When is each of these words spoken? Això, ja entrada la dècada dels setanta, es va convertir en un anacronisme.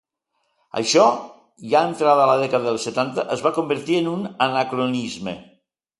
Això, 0.79 1.03
ja 1.73 1.83
entrada 1.89 2.25
la 2.31 2.37
dècada 2.43 2.67
dels 2.69 2.87
setanta, 2.89 3.27
es 3.37 3.47
va 3.49 3.55
convertir 3.61 3.99
en 4.03 4.11
un 4.17 4.29
anacronisme. 4.47 5.37